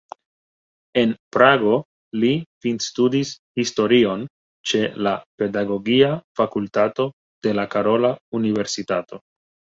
[1.01, 1.73] En Prago
[2.23, 2.31] li
[2.65, 4.25] finstudis historion
[4.71, 7.07] ĉe la pedagogia fakultato
[7.49, 9.23] de la Karola Universitato.